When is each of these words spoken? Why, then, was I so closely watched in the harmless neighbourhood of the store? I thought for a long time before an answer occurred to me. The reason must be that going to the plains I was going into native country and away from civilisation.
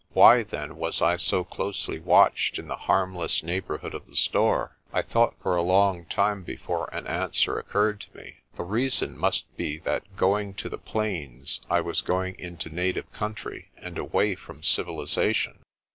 Why, 0.13 0.41
then, 0.41 0.77
was 0.77 0.99
I 0.99 1.17
so 1.17 1.43
closely 1.43 1.99
watched 1.99 2.57
in 2.57 2.67
the 2.67 2.75
harmless 2.89 3.43
neighbourhood 3.43 3.93
of 3.93 4.07
the 4.07 4.15
store? 4.15 4.75
I 4.91 5.03
thought 5.03 5.35
for 5.43 5.55
a 5.55 5.61
long 5.61 6.05
time 6.05 6.41
before 6.41 6.89
an 6.91 7.05
answer 7.05 7.59
occurred 7.59 8.01
to 8.09 8.17
me. 8.17 8.37
The 8.57 8.63
reason 8.63 9.15
must 9.15 9.55
be 9.57 9.77
that 9.81 10.15
going 10.15 10.55
to 10.55 10.69
the 10.69 10.79
plains 10.79 11.61
I 11.69 11.81
was 11.81 12.01
going 12.01 12.35
into 12.39 12.69
native 12.71 13.11
country 13.13 13.69
and 13.77 13.99
away 13.99 14.33
from 14.33 14.63
civilisation. 14.63 15.59